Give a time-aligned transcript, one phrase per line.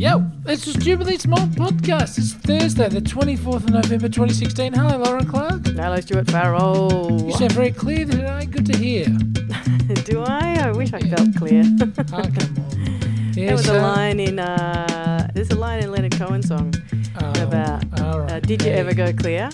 [0.00, 2.16] Yo, it's the Stupidly Small Podcast.
[2.16, 4.72] It's Thursday, the 24th of November 2016.
[4.72, 5.66] Hello, Lorin Clark.
[5.66, 7.20] Hello, Stuart Farrell.
[7.26, 8.46] You sound very clear today.
[8.46, 9.04] Good to hear.
[10.04, 10.56] Do I?
[10.62, 11.64] I wish I felt clear.
[11.82, 13.30] Oh, come on.
[13.34, 16.72] there was so- a line in uh, there's a line in Leonard Cohen's song
[17.20, 18.00] Oh, about right.
[18.32, 19.50] uh, "Did you Hey, ever go clear?"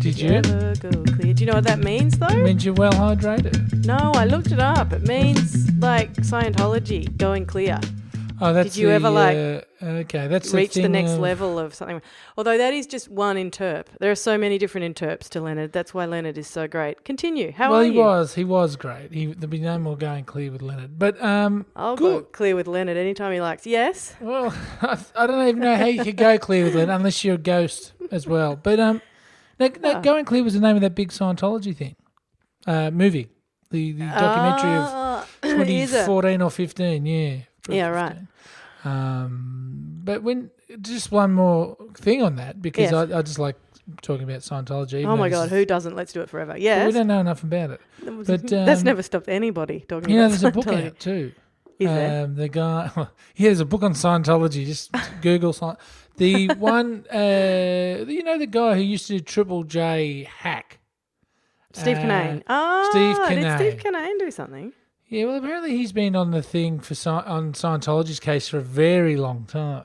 [0.00, 0.30] Did you?
[0.30, 1.32] ever go clear?
[1.34, 2.26] Do you know what that means, though?
[2.26, 3.84] It means you're well hydrated.
[3.86, 4.92] no, I looked it up.
[4.92, 7.78] It means like Scientology going clear,
[8.40, 11.20] Oh, that's Did you the, ever, like, uh, okay, that's reach the thing next of-
[11.20, 12.00] level of something.
[12.36, 13.86] Although that is just one interp.
[14.00, 15.72] There are so many different interps to Leonard.
[15.72, 17.04] That's why Leonard is so great.
[17.04, 17.52] Continue.
[17.52, 17.72] How are you?
[17.72, 18.00] well, he you?
[18.20, 18.34] was.
[18.34, 19.12] He was great.
[19.12, 20.98] He, there'd be no more going clear with Leonard.
[20.98, 23.66] But um, I'll go clear with Leonard anytime he likes.
[23.66, 24.14] Yes.
[24.20, 27.34] Well, I, I don't even know how you could go clear with Leonard unless you're
[27.34, 28.56] a ghost as well.
[28.56, 29.02] But um,
[29.58, 30.00] no, no, Ah.
[30.00, 31.96] going clear was the name of that big Scientology thing,
[32.66, 33.28] uh, movie,
[33.70, 36.06] the the documentary of Ah, is it?
[36.06, 37.06] 2014 or 15.
[37.06, 37.36] Yeah.
[37.76, 38.16] Yeah, right.
[38.82, 38.92] 15.
[38.92, 40.50] Um, but when
[40.80, 43.10] just one more thing on that because Yes.
[43.12, 43.56] I, I just like
[44.02, 44.94] talking about Scientology.
[45.00, 45.96] even Oh my though god, who doesn't?
[45.96, 46.56] Let's do it forever.
[46.58, 46.86] Yes.
[46.86, 47.80] we don't know enough about it.
[48.04, 50.86] but, That's um, never stopped anybody talking You know, about there's a book Scientology.
[50.86, 51.32] out too.
[51.78, 52.24] Is there?
[52.24, 53.06] Um, the guy, yeah,
[53.48, 54.66] there's a book on Scientology.
[54.66, 54.90] Just
[55.22, 55.76] Google Sci-
[56.16, 57.04] the one.
[57.12, 60.78] Uh, you know, the guy who used to do Triple J hack.
[61.72, 62.42] Steve uh, Cannane.
[62.48, 63.92] Oh, Steve Did Steve.
[63.92, 64.72] Cannane do something?
[65.08, 69.16] Yeah, well, apparently he's been on the thing for on Scientology's case for a very
[69.16, 69.84] long time,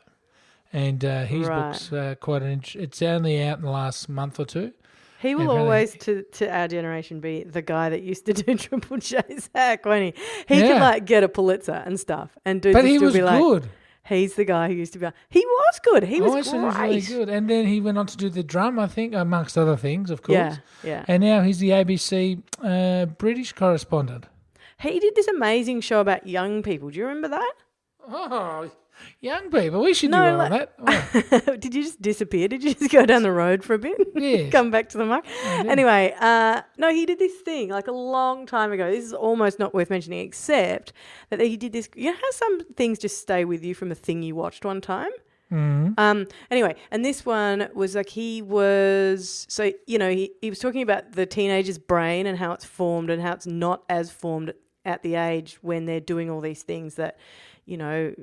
[0.73, 1.71] and uh, his Right.
[1.71, 2.49] book's uh, quite an.
[2.51, 4.73] int- It's only out in the last month or two.
[5.21, 8.97] He will always, to, to our generation, be the guy that used to do Triple
[8.97, 10.23] J's hack, won't he?
[10.53, 10.73] He Yeah.
[10.73, 12.73] could like get a Pulitzer and stuff, and do.
[12.73, 13.69] But he was like, good.
[14.05, 15.07] He's the guy who used to be.
[15.29, 16.03] He was good.
[16.03, 16.61] He was great.
[16.61, 17.29] was really good.
[17.29, 20.21] And then he went on to do the drum, I think, amongst other things, of
[20.23, 20.35] course.
[20.35, 21.05] Yeah, yeah.
[21.07, 24.25] And now he's the ABC uh, British correspondent.
[24.83, 26.89] He did this amazing show about young people.
[26.89, 27.53] Do you remember that?
[28.07, 28.69] Oh,
[29.21, 29.81] young people.
[29.81, 31.43] We should No, do like- that.
[31.47, 32.47] Oh, did you just disappear?
[32.47, 33.97] Did you just go down the road for a bit?
[34.15, 34.51] Yes.
[34.51, 35.23] Come back to the mic?
[35.45, 38.89] Anyway, uh, no, he did this thing like a long time ago.
[38.91, 40.93] This is almost not worth mentioning, except
[41.29, 41.89] that he did this.
[41.95, 44.81] You know how some things just stay with you from a thing you watched one
[44.81, 45.11] time?
[45.51, 45.93] Mhm.
[45.99, 50.57] Um, anyway, and this one was like he was so you know he, he was
[50.59, 54.53] talking about the teenager's brain and how it's formed and how it's not as formed
[54.85, 57.17] at the age when they're doing all these things that
[57.65, 58.13] you know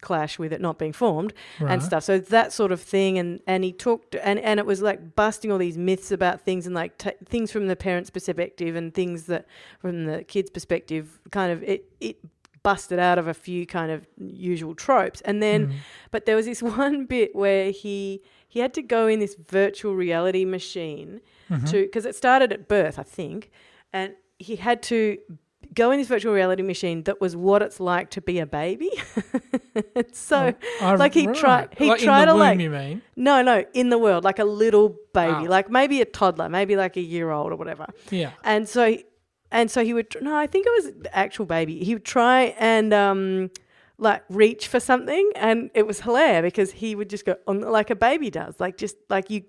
[0.00, 1.72] clash with it not being formed Right.
[1.72, 2.04] and stuff.
[2.04, 5.50] So that sort of thing, and and he talked, and and it was like busting
[5.50, 9.24] all these myths about things and like t- things from the parent's perspective and things
[9.24, 9.46] that
[9.78, 12.18] from the kid's perspective, kind of it it
[12.62, 15.72] busted out of a few kind of usual tropes, and then Mm.
[16.10, 19.94] but there was this one bit where he he had to go in this virtual
[19.94, 21.20] reality machine
[21.50, 21.66] Mm-hmm.
[21.66, 23.50] to because it started at birth, I think,
[23.92, 25.18] and he had to
[25.74, 28.90] go in this virtual reality machine that was what it's like to be a baby.
[30.12, 31.36] so Oh, like he right.
[31.36, 33.02] tried he like tried to like you mean?
[33.16, 35.50] no no in the world like a little baby Oh.
[35.50, 38.30] like maybe a toddler maybe like a year old or whatever Yeah.
[38.44, 38.96] and so
[39.50, 42.54] and so he would no i think it was the actual baby he would try
[42.58, 43.50] and um
[43.98, 47.90] like reach for something and it was hilarious because he would just go on like
[47.90, 49.42] a baby does like just like you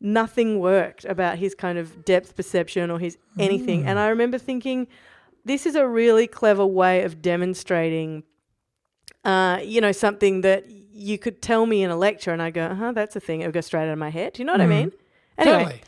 [0.00, 4.86] nothing worked about his kind of depth perception or his anything and i remember thinking
[5.44, 8.22] this is a really clever way of demonstrating
[9.24, 12.66] uh, you know, something that you could tell me in a lecture and I go,
[12.66, 13.40] uh huh, that's a thing.
[13.40, 14.34] It would go straight out of my head.
[14.34, 14.68] Do you know what I Mhm.
[14.68, 14.92] mean?
[15.38, 15.80] Anyway, Totally.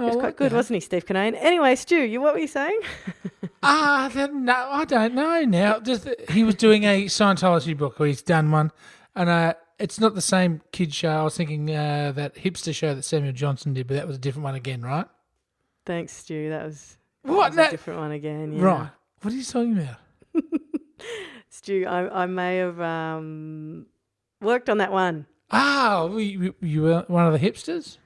[0.00, 0.56] Oh, he was I quite good, that.
[0.56, 1.36] wasn't he, Steve Cannane?
[1.40, 2.78] Anyway, Stu, you what were you saying?
[3.62, 5.80] Ah, then, no, I don't know now.
[5.80, 8.70] Just he was doing a Scientology book, or he's done one,
[9.16, 11.08] and uh, it's not the same kid show.
[11.10, 14.20] I was thinking uh, that hipster show that Samuel Johnson did, but that was a
[14.20, 15.06] different one again, right?
[15.86, 16.50] Thanks, Stu.
[16.50, 16.97] That was,
[17.36, 17.54] What?
[17.54, 18.52] No- a different one again.
[18.52, 18.62] Yeah.
[18.62, 18.88] Right.
[19.22, 19.96] What are you talking about?
[21.50, 23.86] Stu, I, I may have um,
[24.40, 25.26] worked on that one.
[25.50, 27.98] Ah, you, you- were one of the hipsters.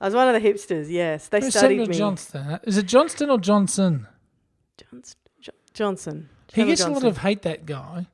[0.00, 1.28] I was one of the hipsters, yes.
[1.28, 1.96] They Who's studied Samuel me.
[1.96, 2.58] Johnston.
[2.64, 4.06] Is it Johnston or Johnson?
[4.78, 6.28] Johns- Jo- Johnson.
[6.52, 7.42] He Samuel gets a lot of hate.
[7.42, 8.06] That guy,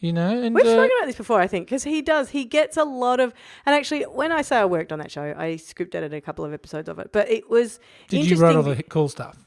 [0.00, 0.40] you know.
[0.42, 2.30] And We've uh, spoken about this before, I think, because he does.
[2.30, 3.32] He gets a lot of,
[3.64, 6.44] and actually, when I say I worked on that show, I script edited a couple
[6.44, 7.12] of episodes of it.
[7.12, 7.78] But it was
[8.08, 9.45] did you write all the cool stuff?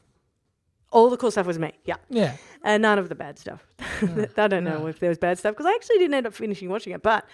[0.92, 2.36] All the cool stuff was me, yeah, Yeah.
[2.64, 3.66] and none of the bad stuff.
[4.02, 4.88] I don't know no.
[4.88, 7.04] if there was bad stuff because I actually didn't end up finishing watching it.
[7.04, 7.26] But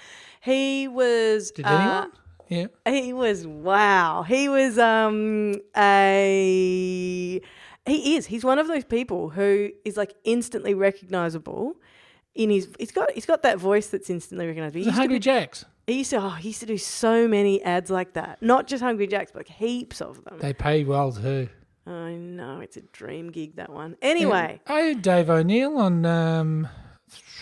[0.41, 1.51] he was.
[1.51, 2.11] Did uh, anyone?
[2.49, 2.67] Yeah.
[2.85, 4.23] He was wow.
[4.23, 7.41] He was um a
[7.85, 8.25] he is.
[8.27, 11.75] He's one of those people who is like instantly recognizable
[12.33, 14.83] in his he's got he's got that voice that's instantly recognizable.
[14.83, 15.65] He Hungry Jacks.
[15.87, 18.41] he used to oh, he used to do so many ads like that.
[18.41, 20.37] Not just Hungry Jacks, but like heaps of them.
[20.39, 21.49] They pay well too.
[21.87, 23.95] I know, it's a dream gig that one.
[24.01, 26.67] Anyway, I heard Dave O'Neill on um,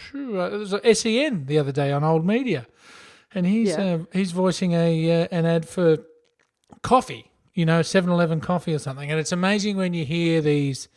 [0.09, 0.41] true.
[0.41, 2.65] Uh, was a SEN the other day on Old Media,
[3.33, 3.83] and he's Yeah.
[3.83, 5.97] uh, he's voicing a uh, an ad for
[6.81, 7.29] coffee.
[7.53, 10.87] You know, 7-Eleven coffee or something, and it's amazing when you hear these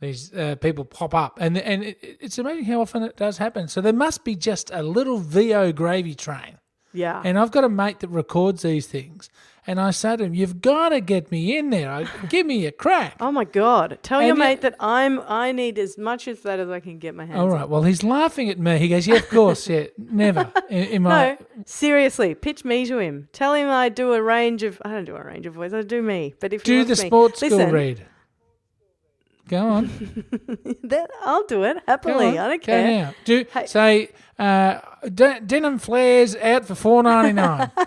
[0.00, 3.68] these uh, people pop up, and and it, it's amazing how often it does happen.
[3.68, 6.58] So there must be just a little VO gravy train.
[6.92, 7.22] Yeah.
[7.24, 9.30] And I've got a mate that records these things.
[9.64, 11.88] And I say to him, You've got to get me in there.
[11.88, 13.14] I, give me a crack.
[13.20, 13.98] oh my God!
[14.02, 15.20] Tell your And yet- mate that I'm.
[15.28, 17.38] I need as much of that as I can get my hands.
[17.38, 17.62] All right.
[17.62, 17.70] on.
[17.70, 18.78] Well, he's laughing at me.
[18.78, 19.68] He goes, Yeah, of course.
[19.68, 20.50] Yeah, never.
[20.68, 23.28] In, in my, No, seriously, pitch me to him.
[23.32, 24.82] Tell him I do a range of.
[24.84, 25.74] I don't do a range of voices.
[25.74, 26.34] I do me.
[26.40, 28.06] But if do the me- sports school Listen, read.
[29.48, 29.86] Go on.
[30.84, 32.36] That I'll do it happily.
[32.38, 32.86] I don't Go care.
[33.04, 33.14] now.
[33.24, 33.66] Do, Hey.
[33.66, 37.70] Say, uh, de- denim flares out for four ninety nine.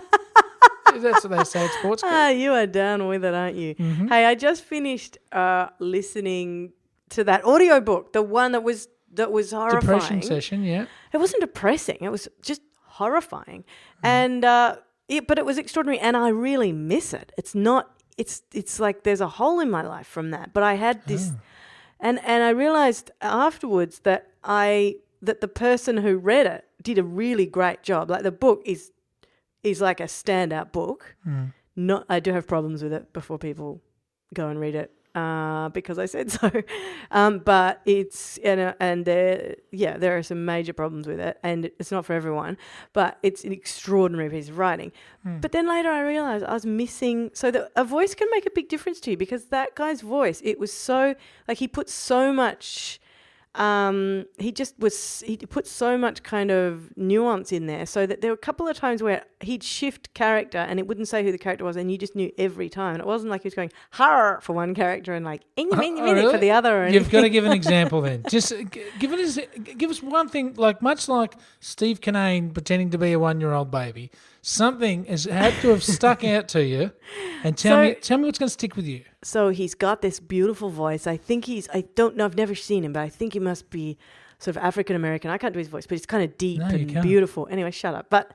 [1.02, 2.12] That's what they say at sports school.
[2.12, 3.74] Ah, you are down with it, aren't you?
[3.74, 4.08] Mm-hmm.
[4.08, 6.72] Hey, I just finished uh, listening
[7.10, 9.80] to that audiobook, the one that was that was horrifying.
[9.80, 10.86] Depression session, yeah.
[11.12, 11.98] It wasn't depressing.
[12.00, 13.64] It was just horrifying,
[14.00, 14.06] Hmm.
[14.06, 14.76] and uh,
[15.08, 17.32] it, but it was extraordinary, and I really miss it.
[17.38, 17.90] It's not.
[18.18, 20.52] It's it's like there's a hole in my life from that.
[20.52, 21.40] But I had this, Oh.
[22.00, 27.02] and and I realized afterwards that I that the person who read it did a
[27.02, 28.10] really great job.
[28.10, 28.90] Like the book is
[29.66, 31.16] is like a standout book.
[31.24, 31.46] Hmm.
[31.74, 33.82] Not I do have problems with it before people
[34.34, 36.50] go and read it uh, because I said so.
[37.10, 41.38] Um, but it's and uh, and there yeah there are some major problems with it,
[41.42, 42.56] and it's not for everyone.
[42.92, 44.92] But it's an extraordinary piece of writing.
[45.40, 47.30] But then later I realized I was missing.
[47.34, 50.40] So that a voice can make a big difference to you because that guy's voice
[50.44, 51.14] it was so
[51.48, 53.00] like he put so much
[53.58, 58.20] um, he just was he put so much kind of nuance in there so that
[58.20, 61.32] there were a couple of times where he'd shift character and it wouldn't say who
[61.32, 63.54] the character was and you just knew every time and it wasn't like he was
[63.54, 66.32] going har for one character and like "Ing, ming, Oh, ming," really?
[66.32, 68.22] for the other You've got to give an example then.
[68.30, 69.38] Just uh, g- give us
[69.78, 73.52] give us one thing, like much like Steve Cannane pretending to be a one year
[73.52, 74.10] old baby.
[74.42, 76.92] Something has had to have stuck out to you,
[77.42, 79.02] and tell So- me tell me what's going to stick with you.
[79.26, 81.06] So he's got this beautiful voice.
[81.06, 83.70] I think he's I don't know I've never seen him but I think he must
[83.70, 83.98] be
[84.38, 86.66] sort of African American I can't do his voice but it's kind of deep No,
[86.66, 87.48] and beautiful.
[87.50, 88.06] Anyway shut up.
[88.08, 88.32] But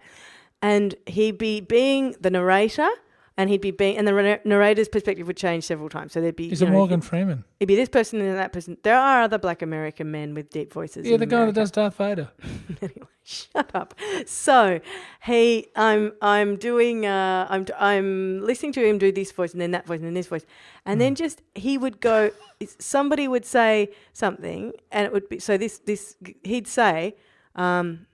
[0.62, 2.90] and he'd be being the narrator
[3.38, 6.52] and he'd be being and the narrator's perspective would change several times so there'd be
[6.52, 7.44] Is it know, Morgan Freeman?
[7.60, 8.78] It'd be this person and that person.
[8.84, 11.08] There are other black American men with deep voices.
[11.08, 12.30] Yeah, the guy that does Darth Vader.
[12.82, 13.94] anyway, shut up.
[14.26, 14.82] So
[15.24, 19.72] he, I'm, I'm doing, uh, I'm, I'm listening to him do this voice and then
[19.72, 20.46] that voice and then this voice,
[20.86, 22.32] and then just he would go.
[22.80, 25.58] Somebody would say something, and it would be so.
[25.58, 27.16] This, this, he'd say,
[27.56, 28.06] um,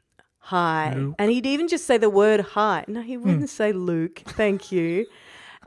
[0.48, 1.16] "Hi," Luke.
[1.20, 4.22] and he'd even just say the word "hi." No, he wouldn't say Luke.
[4.26, 5.06] Thank you.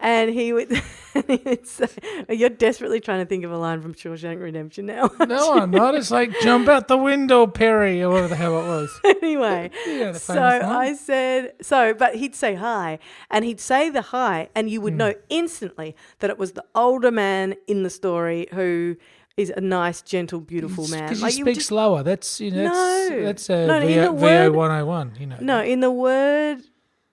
[0.03, 0.71] And he would,
[1.27, 1.87] he would say,
[2.31, 5.11] You're desperately trying to think of a line from Shawshank Redemption now.
[5.27, 5.95] No, I'm not.
[5.95, 8.99] It's like jump out the window, Perry, or whatever the hell it was.
[9.05, 10.63] anyway, Yeah, so line.
[10.63, 12.99] I said, so, but he'd say hi,
[13.31, 14.99] and he'd say the hi, and you would Hmm.
[15.05, 18.97] know instantly that it was the older man in the story who
[19.41, 21.05] is a nice, gentle, beautiful man.
[21.05, 22.03] Because Like you speak just, slower.
[22.03, 23.23] That's you know that's No.
[23.25, 25.13] that's uh, No, in VO, word- VO 101.
[25.19, 25.37] You know.
[25.41, 26.59] no, in the word,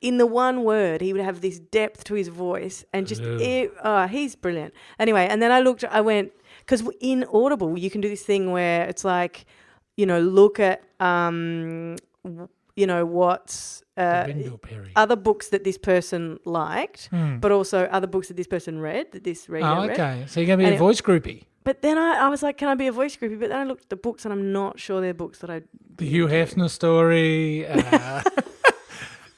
[0.01, 3.71] in the one word, he would have this depth to his voice, and just, it,
[3.83, 4.73] oh, he's brilliant.
[4.99, 8.51] Anyway, and then I looked, I went, because in Audible, you can do this thing
[8.51, 9.45] where it's like,
[9.95, 11.95] you know, look at, um,
[12.75, 14.27] you know, what's, uh,
[14.95, 17.39] other books that this person liked, Hmm.
[17.39, 19.91] but also other books that this person read, that this reader Oh, read.
[19.99, 20.23] okay.
[20.27, 21.43] So you're gonna be And a voice groupie.
[21.63, 23.39] But then I, I was like, can I be a voice groupie?
[23.39, 25.63] But then I looked at the books and I'm not sure they're books that I.
[25.97, 27.65] The Hugh Hefner story.
[27.67, 28.21] Uh,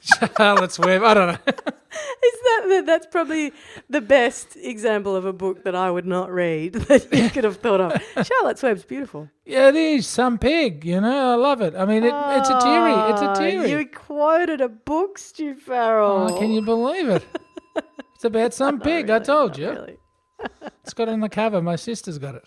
[0.36, 1.02] Charlotte's Web.
[1.02, 1.38] I don't know.
[1.46, 3.52] Is that, that that's probably
[3.88, 7.56] the best example of a book that I would not read that you could have
[7.58, 8.26] thought of.
[8.26, 9.28] Charlotte's Web's beautiful.
[9.44, 10.84] Yeah, it is some pig.
[10.84, 11.74] You know, I love it.
[11.74, 12.92] I mean, it, it's a teary.
[13.12, 13.70] It's a Oh, teary.
[13.70, 16.28] You quoted a book, Stu Farrell.
[16.30, 17.24] Oh, can you believe it?
[18.14, 19.10] It's about some pig.
[19.10, 19.70] I told you.
[19.70, 19.96] really.
[20.84, 21.60] It's got it on the cover.
[21.62, 22.44] My sister's got it.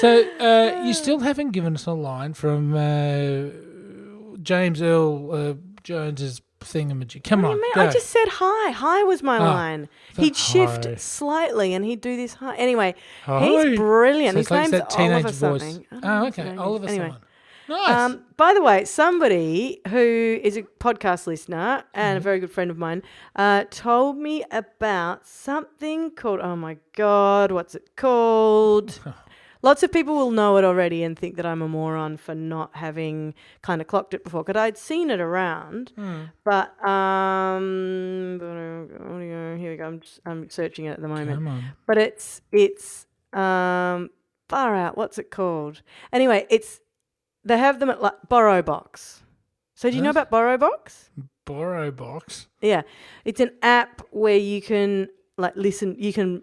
[0.00, 6.42] So uh, you still haven't given us a line from uh, James Earl uh, Jones's
[6.60, 7.24] thingamajig.
[7.24, 7.80] Come on, go.
[7.82, 8.70] I just said hi.
[8.70, 9.88] Hi was my Oh, line.
[10.16, 10.94] He'd shift hi.
[10.94, 12.54] slightly and he'd do this hi.
[12.56, 13.44] Anyway, Hi.
[13.44, 14.34] he's brilliant.
[14.34, 15.60] So His it's like name's that teenage Oliver voice.
[15.62, 15.86] something.
[15.90, 16.60] I don't know Oh, his okay, name is.
[16.60, 17.04] Oliver Anyway.
[17.06, 17.20] someone.
[17.68, 17.88] Nice.
[17.90, 22.24] Um, by the way, somebody who is a podcast listener and a Mm-hmm.
[22.24, 23.02] very good friend of mine
[23.36, 29.00] uh, told me about something called, oh my God, what's it called?
[29.62, 32.74] Lots of people will know it already and think that I'm a moron for not
[32.74, 35.92] having kind of clocked it before because I'd seen it around.
[35.94, 36.22] Hmm.
[36.44, 38.38] But, um,
[39.60, 39.84] here we go.
[39.84, 41.64] I'm, just, I'm searching it at the moment Come on.
[41.86, 44.10] but it's it's um
[44.48, 45.80] far out what's it called
[46.12, 46.80] anyway it's
[47.44, 49.22] they have them at like Borrow Box.
[49.74, 51.10] So do you know about Borrow Box?
[51.44, 52.46] Borrow box.
[52.60, 52.82] Yeah,
[53.24, 55.96] it's an app where you can like listen.
[55.98, 56.42] You can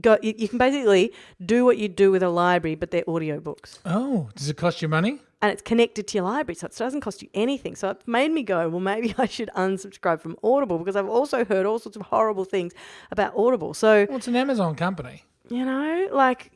[0.00, 0.18] go.
[0.22, 1.12] You, can basically
[1.44, 4.82] do what you do with a library, but they're audio books, Oh, does it cost
[4.82, 5.20] you money?
[5.40, 7.76] and it's connected to your library, so it doesn't cost you anything.
[7.76, 11.44] So it made me go, well, maybe I should unsubscribe from Audible because I've also
[11.44, 12.72] heard all sorts of horrible things
[13.12, 13.72] about Audible.
[13.74, 15.22] So Well, it's an Amazon company.
[15.48, 16.50] you know, like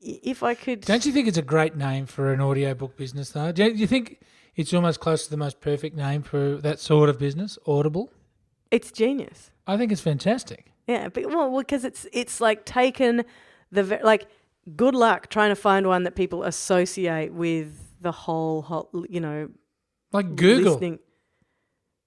[0.00, 3.50] if I could, Don't you think it's a great name for an audiobook business, though?
[3.52, 4.20] Do you, do you think
[4.54, 8.12] it's almost close to the most perfect name for that sort of business, Audible?
[8.70, 9.50] it's genius.
[9.66, 10.71] I think it's fantastic.
[10.92, 13.24] Yeah, but well, because it's it's like taken
[13.70, 14.26] the like
[14.76, 17.68] good luck trying to find one that people associate with
[18.00, 19.48] the whole, whole you know
[20.12, 20.72] Like Google.
[20.72, 20.98] listening.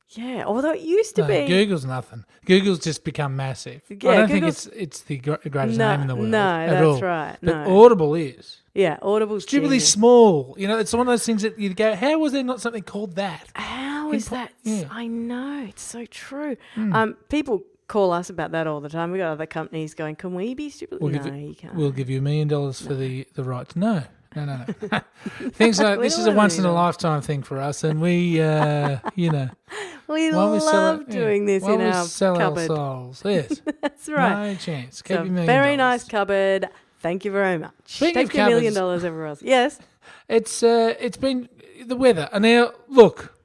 [0.10, 2.24] Yeah, although it used to No, be Google's nothing.
[2.46, 3.82] Google's just become massive.
[3.90, 6.30] Yeah, I don't think Google's- it's it's the greatest no, name in the world.
[6.30, 7.02] no, at that's all.
[7.02, 7.38] right.
[7.42, 9.92] But No, Audible is yeah, Audible's stupidly genius.
[9.92, 10.56] small.
[10.60, 12.84] You know, it's one of those things that you go, "How was there not something
[12.84, 14.54] called that?" How is that?
[14.64, 14.88] yeah.
[14.92, 16.56] I know it's so true.
[16.78, 19.12] Um, people call us about that all the time.
[19.12, 21.76] We've got other companies going, "Can we be stupid?" We'll no, give you can't.
[21.76, 24.04] We'll give you a million dollars for the the right to know.
[24.36, 25.02] No, no, no.
[25.52, 29.00] Things like this is a once in a lifetime thing for us, and we, uh,
[29.16, 29.50] you know,
[30.08, 32.70] we we love sell it- yeah, doing this in we our sell cupboard.
[32.70, 33.22] our souls.
[33.26, 34.52] Yes, That's right.
[34.52, 35.02] no chance.
[35.02, 36.68] Keep So very nice cupboard.
[37.00, 37.72] Thank you very much.
[37.86, 39.42] Speaking Take of your million dollars everywhere else.
[39.42, 39.80] Yes.
[40.28, 41.48] It's uh, it's been
[41.86, 43.38] the weather, and now look.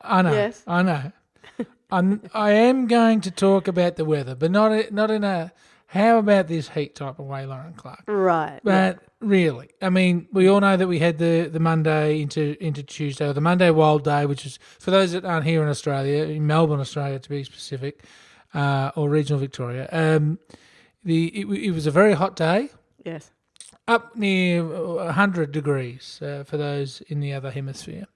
[0.00, 0.32] I know.
[0.32, 0.64] Yes.
[0.66, 1.12] I know.
[1.92, 2.22] I'm.
[2.34, 5.52] I am going to talk about the weather, but not a- not in a
[5.86, 8.04] how about this heat type of way, Lorin Clark.
[8.06, 8.60] Right.
[8.64, 12.82] But really, I mean, we all know that we had the, the Monday into into
[12.82, 16.24] Tuesday, or the Monday Wild Day, which is for those that aren't here in Australia,
[16.24, 18.04] in Melbourne, Australia, to be specific,
[18.54, 19.86] uh, or regional Victoria.
[19.92, 20.38] Um,
[21.04, 22.70] the it, it was a very hot day,
[23.04, 23.30] Yes.
[23.86, 24.64] up near
[25.12, 28.06] hundred degrees uh, for those in the other hemisphere,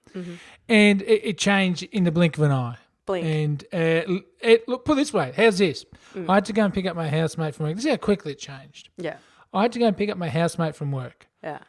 [0.67, 2.77] and it, it changed in the blink of an eye.
[3.07, 3.25] Blink.
[3.25, 5.83] And uh, it, look, put it this way, how's this?
[6.27, 7.75] I had to go and pick up my housemate from work.
[7.75, 8.89] This is how quickly it changed.
[8.97, 9.17] Yeah.
[9.51, 11.59] I had to go and pick up my housemate from work Yeah.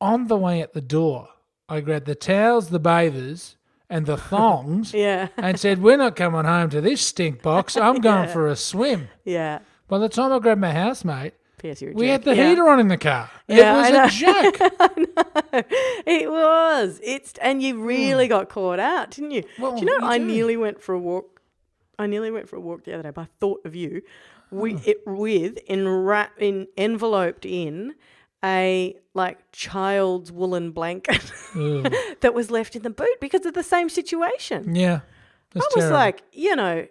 [0.00, 1.28] on the way at the door,
[1.68, 3.56] I grabbed the towels, the bathers,
[3.90, 5.28] and the thongs Yeah.
[5.36, 7.76] and said, We're not coming home to this stink box.
[7.76, 9.08] I'm going for a swim.
[9.24, 9.58] Yeah.
[9.88, 11.82] By the time I grabbed my housemate, P.S.
[11.82, 12.48] You're a we had the Yeah.
[12.50, 13.30] heater on in the car.
[13.48, 15.66] Yeah, it I was a joke.
[16.06, 17.00] It was.
[17.02, 18.30] It's and you really hmm.
[18.30, 19.44] got caught out, didn't you?
[19.58, 20.24] Well, do you know you I do.
[20.24, 21.40] nearly went for a walk.
[21.98, 24.02] I nearly went for a walk the other day, but I thought of you.
[24.50, 24.80] We Oh.
[24.84, 27.94] it with in wrap in enveloped in
[28.44, 31.32] a like child's woolen blanket
[32.20, 34.74] that was left in the boot because of the same situation.
[34.74, 35.00] Yeah.
[35.52, 35.96] That's I was terrible.
[35.96, 36.86] like, you know,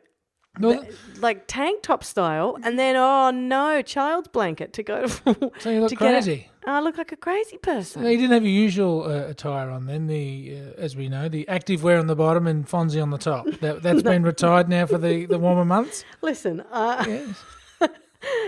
[0.60, 0.86] Well,
[1.20, 5.52] like tank top style, and then oh no, child's blanket to go to.
[5.60, 6.50] so you look to get it- crazy.
[6.70, 8.04] I look like a crazy person.
[8.04, 10.08] No, you didn't have your usual uh, attire on then.
[10.08, 13.18] The uh, as we know, the active wear on the bottom and Fonzie on the
[13.18, 13.46] top.
[13.62, 16.04] That, that's been retired now for the, the warmer months.
[16.22, 17.44] Listen, uh, Yes.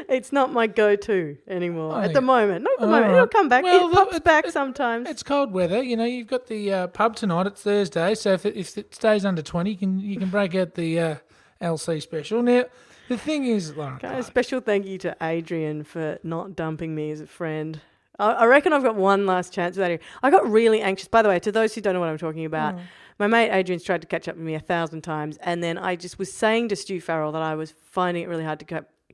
[0.10, 2.64] it's not my go-to anymore I at the moment.
[2.64, 3.06] Not at the moment.
[3.08, 3.16] Right.
[3.16, 3.64] It'll come back.
[3.64, 5.10] Well, it pops it- back it- sometimes.
[5.10, 5.82] It's cold weather.
[5.82, 7.48] You know, you've got the uh, pub tonight.
[7.48, 10.56] It's Thursday, so if it, if it stays under twenty, you can you can break
[10.56, 11.16] out the uh,
[11.62, 12.42] LC special.
[12.42, 12.66] Now,
[13.08, 17.12] the thing is, like, Okay, a special thank you to Adrian for not dumping me
[17.12, 17.82] as a friend.
[18.18, 20.02] I, I reckon I've got one last chance with Adrian.
[20.22, 21.08] I got really anxious.
[21.08, 22.82] By the way, to those who don't know what I'm talking about, Mm.
[23.18, 25.96] my mate Adrian's tried to catch up with me a thousand times, and then I
[25.96, 28.66] just was saying to Stu Farrell that I was finding it really hard to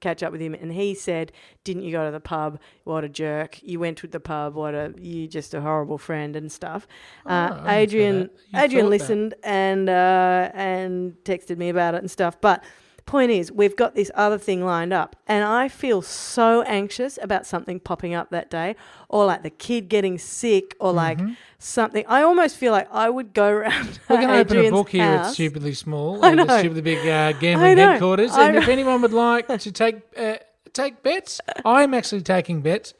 [0.01, 1.31] catch up with him, and he said,
[1.63, 2.59] "Didn't you go to the pub?
[2.83, 3.59] What a jerk!
[3.63, 4.53] You went to the pub.
[4.55, 6.87] What a you just a horrible friend and stuff."
[7.25, 8.89] Oh, Uh, Adrian Adrian thought that.
[8.89, 12.63] listened and uh, and texted me about it and stuff, but.
[13.05, 17.45] Point is, we've got this other thing lined up, and I feel so anxious about
[17.45, 18.75] something popping up that day,
[19.09, 21.19] or like the kid getting sick, or like
[21.59, 22.03] something.
[22.07, 23.85] I almost feel like I would go around.
[23.85, 24.03] Mm-hmm.
[24.13, 25.31] We're going to open a book here at.
[25.33, 26.47] Stupidly Small, I know.
[26.47, 28.31] stupidly big uh, gambling headquarters.
[28.33, 30.37] And if anyone would like to take uh,
[30.73, 32.95] take bets, I'm actually taking bets,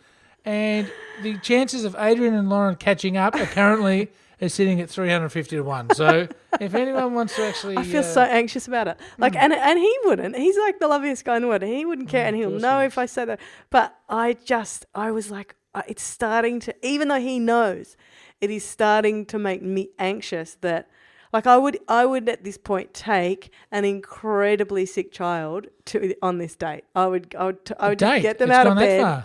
[0.45, 0.91] and
[1.23, 4.09] the chances of Adrian and Lorin catching up are currently
[4.41, 5.89] are sitting at 350 to one.
[5.93, 6.27] So
[6.59, 8.99] if anyone wants to actually, I feel uh, so anxious about it.
[9.17, 10.35] Like, and and he wouldn't.
[10.35, 11.63] He's like the loveliest guy in the world.
[11.63, 13.39] He wouldn't care, and he'll know if I say that.
[13.69, 15.55] But I just, I was like,
[15.87, 16.75] it's starting to.
[16.85, 17.95] Even though he knows,
[18.41, 20.57] it is starting to make me anxious.
[20.61, 20.89] That,
[21.31, 26.37] like, I would, I would at this point take an incredibly sick child to on
[26.37, 26.83] this date.
[26.95, 29.23] I would, I would, I would just get them It's out of bed.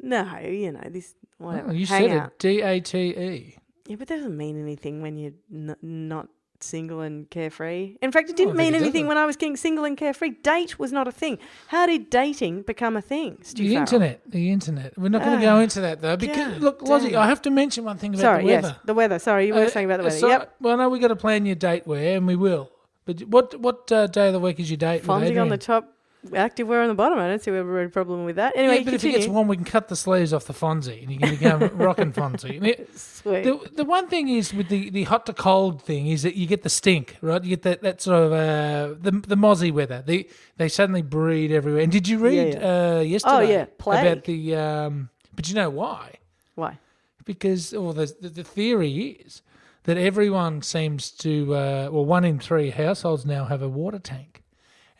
[0.00, 1.14] No, you know this.
[1.38, 1.70] Whatever.
[1.70, 2.26] Oh, you Hang said out.
[2.32, 2.38] it.
[2.38, 3.57] D A T E.
[3.88, 6.28] Yeah, but doesn't mean anything when you're n- not
[6.60, 7.96] single and carefree.
[8.02, 9.06] In fact, it didn't mean it anything doesn't.
[9.08, 10.30] when I was getting single and carefree.
[10.42, 11.38] Date was not a thing.
[11.68, 13.38] How did dating become a thing?
[13.42, 13.80] Stu The Farrell?
[13.82, 14.98] internet, the internet.
[14.98, 17.22] We're not going to Ah, go into that though, because God look, Lozzie, damn.
[17.22, 18.68] I have to mention one thing about Sorry, the weather.
[18.76, 19.18] yes, the weather.
[19.18, 20.18] Sorry, you were Uh, saying about the weather.
[20.18, 20.54] so- yep.
[20.60, 22.70] Well, no, we got to plan your date where, and we will.
[23.06, 25.02] But what what uh, day of the week is your date?
[25.02, 25.48] with on Adrian?
[25.48, 25.94] the top,
[26.34, 27.18] active wear on the bottom.
[27.18, 28.56] I don't see where a problem with that.
[28.56, 29.18] Anyway, yeah, but if it continue.
[29.18, 32.12] gets warm, we can cut the sleeves off the Fonzie, and you can become rockin'
[32.12, 32.60] Fonzie.
[32.60, 33.44] Now, Sweet.
[33.44, 36.46] The, the one thing is with the, the hot to cold thing is that you
[36.46, 37.42] get the stink, right?
[37.42, 40.02] You get that, that sort of uh, the the mozzie weather.
[40.04, 41.82] They they suddenly breed everywhere.
[41.82, 43.52] And did you read Yeah, Uh, yesterday?
[43.52, 44.06] yeah, plague.
[44.06, 44.56] about the.
[44.56, 46.14] Um, but you know why?
[46.56, 46.78] Why?
[47.24, 49.42] Because or the, the the theory is
[49.84, 54.42] that everyone seems to uh, well one in three households now have a water tank.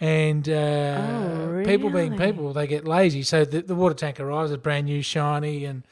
[0.01, 3.23] And uh, Oh, people being people, they get lazy.
[3.23, 5.85] So the, the water tank arrives, it's brand new, shiny, and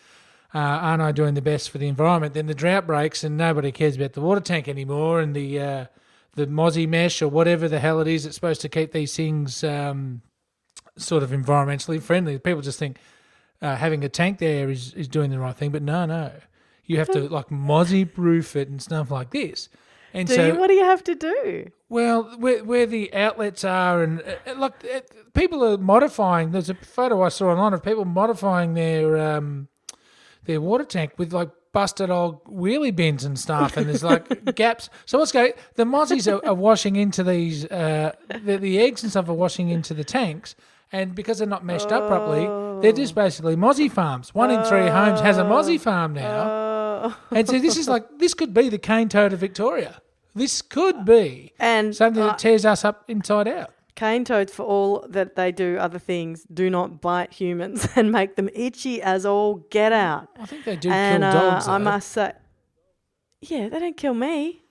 [0.55, 2.35] uh, aren't I doing the best for the environment?
[2.35, 5.87] Then the drought breaks and nobody cares about the water tank anymore, and the uh,
[6.35, 9.65] the mozzie mesh or whatever the hell it is that's supposed to keep these things
[9.65, 10.23] um,
[10.97, 12.39] sort of environmentally friendly.
[12.39, 12.99] People just think
[13.61, 16.31] uh, having a tank there is, is doing the right thing, but no, no,
[16.85, 19.69] you have to like mozzie proof it and stuff like this.
[20.17, 20.57] And Do so, you?
[20.57, 21.71] What do you have to do?
[21.91, 25.01] well, where, where the outlets are, and uh, look, uh,
[25.35, 26.53] people are modifying.
[26.53, 29.69] There's a photo I saw online of people modifying their um,
[30.45, 34.89] their water tank with like busted old wheelie bins and stuff, and there's like gaps.
[35.05, 35.53] So what's going?
[35.75, 37.67] The mozzies are, are washing into these.
[37.67, 40.55] Uh, the, the eggs and stuff are washing into the tanks.
[40.93, 42.47] And because they're not meshed up properly,
[42.81, 44.33] they're just basically mozzie farms.
[44.35, 46.43] One in three homes has a mozzie farm now.
[46.49, 47.17] Oh.
[47.33, 50.01] And so this is like this could be the cane toad of Victoria.
[50.37, 53.73] This could be And something that tears us up inside out.
[53.95, 58.37] cane toads, for all that they do other things, do not bite humans and make
[58.37, 60.29] them itchy as all get out.
[60.39, 61.69] I think they do and kill uh, dogs.
[61.69, 62.33] I must say,
[63.41, 64.63] yeah, they don't kill me.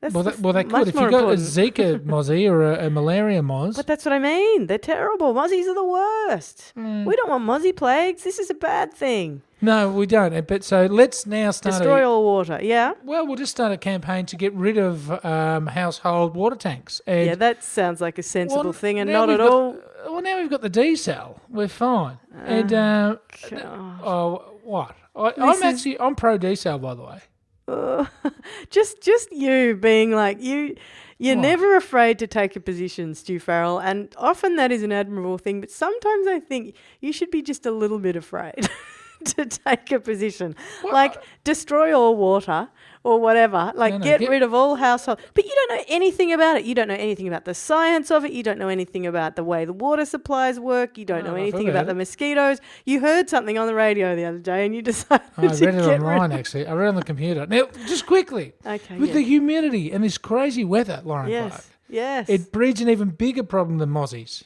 [0.00, 1.36] That's well, that, well, they could if you got a.
[1.36, 3.76] Zika mozzie or a, a malaria moz.
[3.76, 4.66] But that's what I mean.
[4.66, 5.32] They're terrible.
[5.34, 6.72] Mozzies are the worst.
[6.76, 7.06] Mm.
[7.06, 8.22] We don't want mozzie plagues.
[8.22, 9.42] This is a bad thing.
[9.60, 10.46] No, we don't.
[10.46, 11.76] But so let's now start.
[11.76, 12.58] Destroy A, all water.
[12.62, 12.92] Yeah.
[13.04, 17.00] well, we'll just start a campaign to get rid of um, household water tanks.
[17.06, 19.76] And Yeah, that sounds like a sensible well, thing and not at got- all.
[20.06, 21.40] Well, now we've got the desal.
[21.48, 22.18] We're fine.
[22.44, 23.16] and uh,
[23.50, 23.98] God.
[24.04, 24.94] oh, what?
[25.16, 27.20] I, I'm is- actually I'm pro desal, by the way.
[27.66, 28.06] Uh,
[28.70, 30.76] just just you being like you
[31.18, 35.38] you're never afraid to take a position, Stu Farrell, and often that is an admirable
[35.38, 38.68] thing, but sometimes I think you should be just a little bit afraid
[39.24, 40.54] to take a position.
[40.92, 42.68] Like destroy all water
[43.02, 43.72] or whatever.
[43.74, 46.56] Like No, no, get, get- rid of all household but you don't know anything about
[46.56, 46.64] it.
[46.64, 48.32] You don't know anything about the science of it.
[48.32, 50.98] You don't know anything about the way the water supplies work.
[50.98, 51.86] You don't No, know anything about it.
[51.88, 52.60] the mosquitoes.
[52.84, 55.74] You heard something on the radio the other day and you decided I to read
[55.76, 56.66] it online actually.
[56.66, 57.46] I read it on the computer.
[57.46, 58.96] Now, just quickly, Okay.
[58.98, 59.14] with yeah.
[59.14, 61.70] the humidity and this crazy weather, Lorin Clark, Yes.
[61.88, 62.28] Yes.
[62.28, 64.42] it breeds an even bigger problem than mozzies.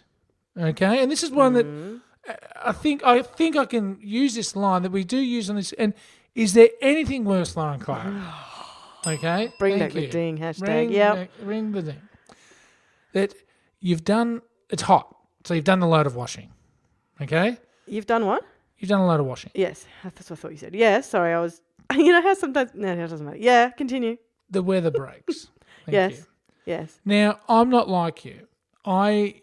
[0.58, 1.92] Okay, and this is one Mm-hmm.
[1.92, 2.00] that
[2.64, 5.72] I think I think I can use this line that we do use on this.
[5.72, 5.94] And
[6.34, 8.06] is there anything worse, Lorin Clark?
[9.06, 10.68] Okay, Bring thank back the ding hashtag.
[10.68, 11.14] Ring, Yep.
[11.14, 12.00] back- ring the ding.
[13.14, 13.32] That
[13.80, 14.42] you've done.
[14.68, 16.52] It's hot, so you've done a load of washing.
[17.20, 18.44] Okay, You've done what?
[18.78, 19.52] you've done a load of washing.
[19.54, 19.86] Yes.
[20.04, 20.74] That's what I thought you said.
[20.74, 21.08] Yes.
[21.08, 21.62] Sorry, I was.
[21.94, 22.72] You know how sometimes.
[22.74, 23.38] No, it doesn't matter.
[23.38, 23.70] Yeah.
[23.70, 24.16] Continue.
[24.50, 25.48] The weather breaks.
[25.86, 26.18] Yes.
[26.18, 26.24] you.
[26.66, 27.00] Yes.
[27.06, 28.46] Now, I'm not like you.
[28.84, 29.40] I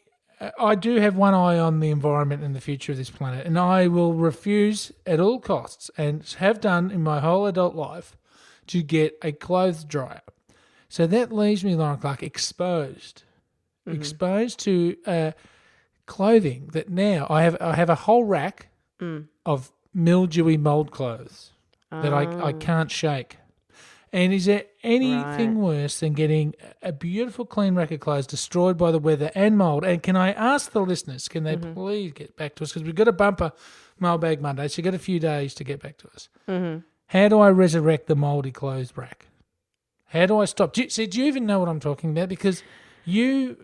[0.60, 3.58] I do have one eye on the environment and the future of this planet, and
[3.58, 8.16] I will refuse at all costs, and have done in my whole adult life,
[8.68, 10.22] to get a clothes dryer.
[10.90, 13.24] So that leaves me, Lorin Clark, exposed,
[13.88, 15.32] exposed to uh,
[16.06, 17.58] clothing that now I have.
[17.62, 18.70] I have a whole rack
[19.46, 21.52] of mildewy mold clothes
[21.92, 23.38] that I, I can't shake.
[24.14, 28.92] And is there anything worse than getting a beautiful clean rack of clothes destroyed by
[28.92, 29.84] the weather and mold?
[29.84, 31.74] And can I ask the listeners, can they mm-hmm.
[31.74, 32.72] please get back to us?
[32.72, 33.52] Because we've got a bumper
[34.00, 36.30] mailbag Monday, so you've got a few days to get back to us.
[36.48, 36.80] Mm-hmm.
[37.08, 39.28] How do I resurrect the moldy clothes rack?
[40.06, 40.74] How do I stop?
[40.74, 42.30] Do you, see, do you even know what I'm talking about?
[42.30, 42.64] Because
[43.08, 43.56] you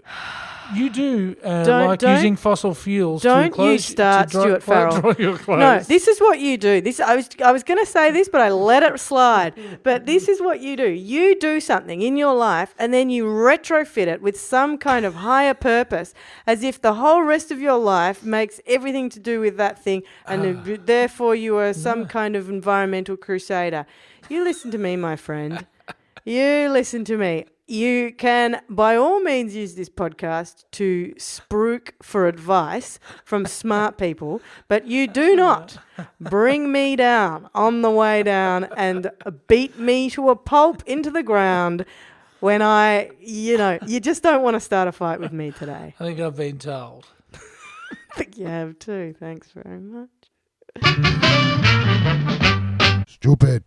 [0.74, 4.32] you do uh, Don't- like don't- using fossil fuels don't to you clothes, start, to
[4.32, 5.02] dry, Stuart Farrell.
[5.02, 5.60] dry your clothes.
[5.60, 6.80] No, this is what you do.
[6.80, 9.54] This I was I was going to say this, but I let it slide.
[9.84, 10.88] But this is what you do.
[10.90, 15.16] You do something in your life, and then you retrofit it with some kind of
[15.16, 16.14] higher purpose,
[16.48, 20.04] as if the whole rest of your life makes everything to do with that thing,
[20.26, 23.86] and then therefore you are some kind of environmental crusader.
[24.30, 25.68] You listen to me, my friend.
[26.26, 27.46] You listen to me.
[27.68, 34.42] You can, by all means, use this podcast to spruik for advice from smart people,
[34.70, 35.78] but you do not
[36.22, 39.12] bring me down on the way down and
[39.48, 41.86] beat me to a pulp into the ground
[42.40, 45.94] when I, you know, you just don't want to start a fight with me today.
[46.00, 47.06] I think I've been told.
[47.34, 47.38] I
[48.16, 49.14] think you have too.
[49.20, 50.10] Thanks very much.
[53.10, 53.64] Stupid.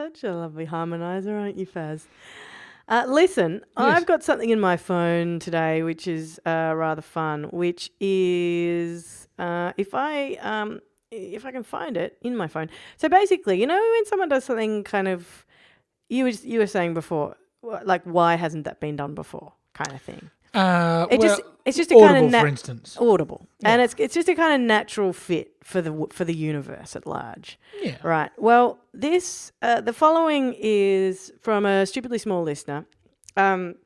[0.00, 2.06] Such a lovely harmonizer, aren't you, Faz?
[2.88, 7.90] Uh, listen, I've got something in my phone today which is uh, rather fun, which
[8.00, 12.70] is uh, if I um, if I can find it in my phone.
[12.96, 15.44] So basically, you know, when someone does something kind of
[16.08, 20.00] you was you were saying before, like why hasn't that been done before, kind of
[20.00, 20.30] thing.
[20.54, 22.96] Uh, It well, just it's just a Audible, kind of nat- for instance.
[23.00, 23.84] audible, and Yeah.
[23.84, 27.58] it's it's just a kind of natural fit for the for the universe at large.
[27.82, 27.96] Yeah.
[28.02, 28.30] Right.
[28.38, 32.86] Well, this uh, the following is from a stupidly small listener,
[33.36, 33.76] um,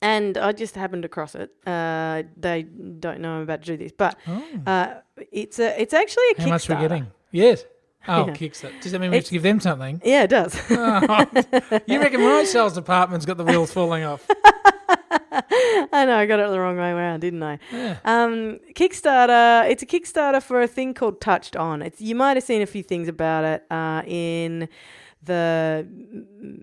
[0.00, 1.50] and I just happened across it.
[1.66, 4.42] Uh, they don't know I'm about to do this, but Oh.
[4.66, 4.94] uh,
[5.32, 7.08] it's a it's actually a How much we're getting?
[7.32, 7.64] Yes.
[8.06, 8.32] Oh, Yeah.
[8.34, 8.80] Kickstarter.
[8.82, 10.00] Does that mean we have to give them something?
[10.04, 10.54] Yeah, it does.
[10.70, 11.26] Oh,
[11.86, 14.26] you reckon my sales department's got the wheels falling off?
[15.92, 17.58] I know I got it the wrong way around, didn't I?
[17.72, 17.98] Yeah.
[18.04, 19.68] Um, Kickstarter.
[19.68, 21.82] It's a Kickstarter for a thing called Touched On.
[21.82, 24.68] It's you might have seen a few things about it uh, in
[25.22, 25.86] the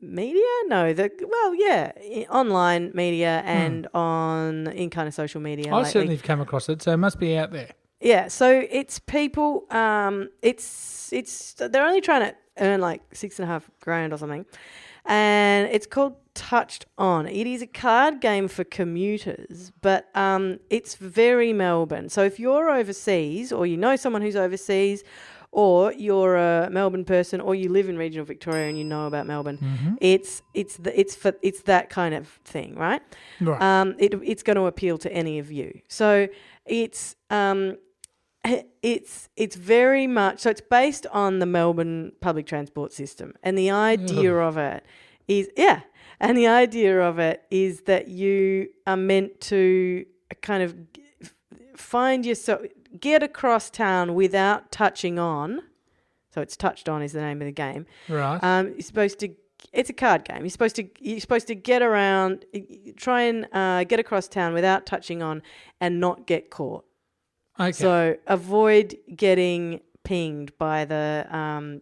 [0.01, 0.43] media.
[0.67, 1.91] No, the well, yeah,
[2.29, 5.73] online media and on in kind of social media.
[5.73, 7.71] I certainly have come across it, so it must be out there.
[7.99, 9.65] Yeah, so it's people.
[9.69, 14.17] Um, it's it's they're only trying to earn like six and a half grand or
[14.17, 14.45] something,
[15.05, 17.27] and it's called Touched On.
[17.27, 22.09] It is a card game for commuters, but um, it's very Melbourne.
[22.09, 25.03] So if you're overseas or you know someone who's overseas,
[25.53, 29.27] or you're a Melbourne person, or you live in regional Victoria and you know about
[29.27, 29.95] Melbourne, Mm-hmm.
[29.99, 33.01] it's it's the, it's for it's that kind of thing, right?
[33.41, 33.61] Right.
[33.61, 35.81] um, it, it's going to appeal to any of you.
[35.89, 36.29] So
[36.65, 37.75] it's um,
[38.43, 43.69] it's it's very much so it's based on the Melbourne public transport system, and the
[43.69, 44.85] idea of it
[45.27, 45.81] is yeah,
[46.19, 50.05] and the idea of it is that you are meant to
[50.41, 50.75] kind of
[51.75, 52.61] find yourself
[52.99, 55.61] get across town without touching on.
[56.33, 57.85] So it's touched on is the name of the game.
[58.07, 58.41] right.
[58.41, 59.29] Um, you're supposed to.
[59.73, 60.39] It's a card game.
[60.39, 60.87] You're supposed to.
[60.99, 62.45] You're supposed to get around,
[62.95, 65.41] try and uh, get across town without touching on,
[65.79, 66.85] and not get caught.
[67.59, 67.71] Okay.
[67.71, 71.81] So avoid getting pinged by the um,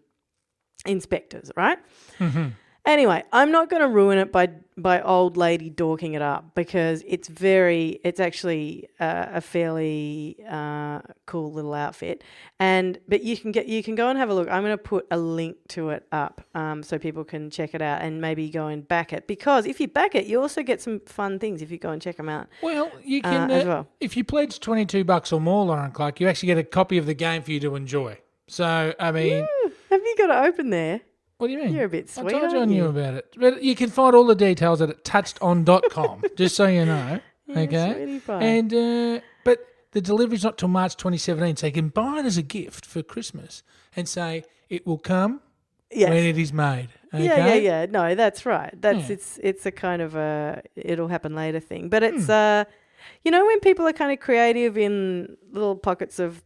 [0.86, 1.51] inspectors.
[1.55, 1.79] Right.
[2.17, 2.47] hmm
[2.89, 7.04] Anyway, I'm not going to ruin it by by old lady dorking it up because
[7.06, 12.23] it's very, it's actually uh, a fairly uh, cool little outfit.
[12.60, 14.49] And but you can get you can go and have a look.
[14.49, 17.82] I'm going to put a link to it up um, so people can check it
[17.84, 20.82] out and maybe go and back it because if you back it, you also get
[20.82, 23.65] some fun things if you go and check them out Well, you uh, can as
[23.65, 23.88] uh, well.
[23.99, 26.97] if you pledge twenty two bucks or more, Lorin Clark, you actually get a copy
[26.97, 28.17] of the game for you to enjoy.
[28.47, 29.45] So I mean,
[29.91, 31.02] Have you got to open there?
[31.39, 31.73] What do you mean?
[31.73, 32.32] You're a bit I sweet.
[32.32, 33.34] told you I knew about it.
[33.38, 37.19] But you can find all the details at touchedon.com, just so you know.
[37.47, 38.19] Yeah, okay.
[38.30, 42.38] And uh, but the delivery's not till March 2017, so you can buy it as
[42.38, 43.63] a gift for Christmas
[43.95, 45.41] and say it will come
[45.89, 46.10] yes.
[46.12, 46.89] when it is made.
[47.12, 47.25] Okay?
[47.25, 47.86] Yeah, yeah, yeah.
[47.89, 48.71] No, that's right.
[48.80, 49.13] That's Yeah.
[49.15, 51.89] it's it's a kind of a it'll happen later thing.
[51.89, 52.32] But it's Hmm.
[52.32, 52.63] uh
[53.25, 56.43] you know when people are kind of creative in little pockets of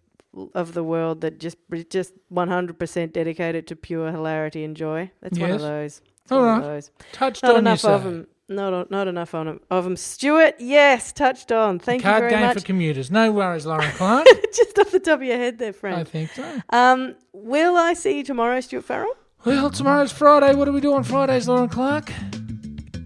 [0.54, 1.58] of the world that just
[1.90, 5.12] just 100% dedicated to pure hilarity and joy.
[5.22, 6.02] That's one of those.
[6.24, 6.92] It's All one of those.
[7.12, 8.28] Touched Not on enough of them.
[8.50, 9.60] Not not enough on them.
[9.72, 9.96] of them.
[9.96, 11.80] Stuart, yes, touched on.
[11.80, 12.58] Thank you Card very game much.
[12.60, 13.10] for commuters.
[13.10, 14.28] No worries, Lorin Clark.
[14.54, 15.98] just off the top of your head there, friend.
[15.98, 16.62] I think so.
[16.70, 19.14] Um, will I see you tomorrow, Stuart Farrell?
[19.46, 20.56] Well, tomorrow's Friday.
[20.56, 22.12] What do we do on Fridays, Lorin Clark?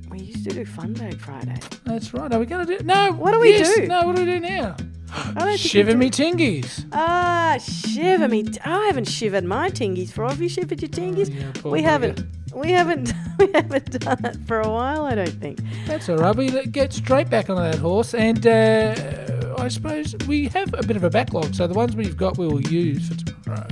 [0.10, 1.56] We used to do Fun Bag Friday.
[1.86, 2.32] That's right.
[2.32, 2.84] Are we going to do?
[2.84, 3.12] No.
[3.14, 3.88] What do we yes, do?
[3.88, 4.04] No.
[4.06, 4.76] What do we do now?
[5.14, 6.86] I don't think we Shiver me tingies.
[6.92, 8.44] Ah, shiver me.
[8.44, 10.28] T- I haven't shivered my tingies for.
[10.28, 11.30] Have you shivered your tingies?
[11.30, 12.24] Oh, yeah, we haven't.
[12.54, 13.14] We haven't.
[13.38, 15.06] We haven't done it for a while.
[15.06, 15.60] I don't think.
[15.86, 16.36] That's all right.
[16.36, 20.98] We get straight back on that horse, and uh, I suppose we have a bit
[20.98, 21.54] of a backlog.
[21.54, 23.68] So the ones we've got, we will use for tomorrow.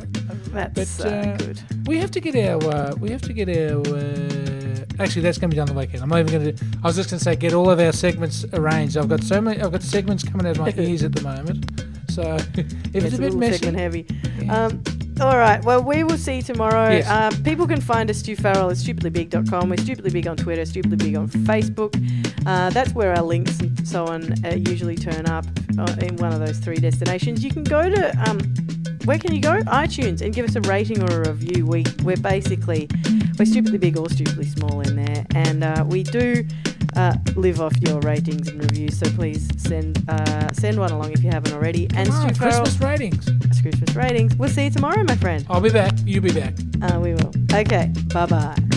[0.51, 1.61] That's But, uh, uh, good.
[1.87, 2.63] We have to get our.
[2.63, 3.81] Uh, we have to get our.
[4.99, 6.03] Uh, actually, that's going to be done the weekend.
[6.03, 6.51] I'm not even going to.
[6.51, 8.97] do I was just going to say get all of our segments arranged.
[8.97, 9.61] I've got so many.
[9.61, 11.83] I've got segments coming out of my ears at the moment.
[12.09, 14.05] So if it's, It's a a bit messy, segment heavy.
[14.39, 14.65] yeah.
[14.65, 14.83] Um,
[15.21, 15.63] all right.
[15.63, 16.89] Well, we will see you tomorrow.
[16.91, 17.07] Yes.
[17.09, 19.69] Um, people can find us, Stu Farrell at stupidlybig.com.
[19.69, 21.95] We're stupidly big on Twitter, stupidly big on Facebook.
[22.45, 25.45] Uh, that's where our links and so on uh, usually turn up
[25.79, 27.43] uh, in one of those three destinations.
[27.45, 28.39] You can go to, um,
[29.05, 29.61] where can you go?
[29.61, 31.65] iTunes and give us a rating or a review.
[31.65, 32.89] We, we're basically,
[33.37, 35.25] we're stupidly big or stupidly small in there.
[35.35, 36.45] And uh, we do
[36.95, 38.97] uh, live off your ratings and reviews.
[38.97, 41.87] So please send uh, send one along if you haven't already.
[41.95, 43.29] And on, Stu Farrell, Christmas ratings.
[43.61, 44.35] Christmas ratings.
[44.35, 45.45] We'll see you tomorrow, my friend.
[45.49, 45.93] I'll be back.
[46.05, 46.53] You be back.
[46.81, 47.31] Uh, we will.
[47.53, 47.91] Okay.
[48.13, 48.74] Bye bye.